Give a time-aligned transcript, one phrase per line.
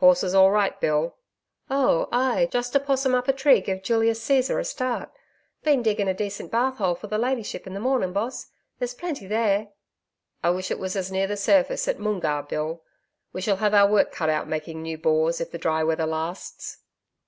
[0.00, 1.14] 'Horses all right, Bill?'
[1.70, 5.12] 'Oh, ay just a possum up a tree gev Julius Caesar a start....
[5.62, 8.48] Been digging a decent bath hole for the ladyship in the morning, boss.
[8.80, 9.68] There's plenty there.'
[10.42, 12.82] 'I wish it was as near the surface at Moongarr, Bill.
[13.32, 16.78] We shall have our work cut out making new bores, if the dry weather lasts.'